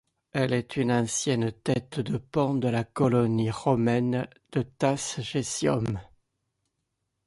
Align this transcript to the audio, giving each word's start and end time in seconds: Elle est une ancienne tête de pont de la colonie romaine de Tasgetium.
Elle 0.31 0.53
est 0.53 0.77
une 0.77 0.91
ancienne 0.91 1.51
tête 1.51 1.99
de 1.99 2.17
pont 2.17 2.55
de 2.55 2.67
la 2.67 2.83
colonie 2.83 3.51
romaine 3.51 4.27
de 4.51 4.63
Tasgetium. 4.63 5.99